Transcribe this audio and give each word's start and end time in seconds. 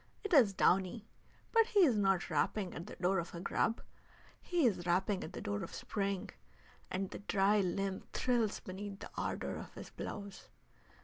It 0.23 0.33
is 0.33 0.51
downy, 0.51 1.05
but 1.51 1.67
he 1.67 1.81
is 1.81 1.95
not 1.95 2.31
rapping 2.31 2.73
at 2.73 2.87
the 2.87 2.95
door 2.95 3.19
of 3.19 3.35
a 3.35 3.39
grub; 3.39 3.81
he 4.41 4.65
is 4.65 4.87
rapping 4.87 5.23
at 5.23 5.33
the 5.33 5.41
door 5.41 5.61
of 5.61 5.75
spring, 5.75 6.31
and 6.89 7.11
the 7.11 7.19
dry 7.19 7.59
limb 7.61 8.01
thrills 8.11 8.59
beneath 8.59 8.97
the 9.01 9.11
ardor 9.15 9.55
of 9.57 9.75
his 9.75 9.91
blows. 9.91 10.49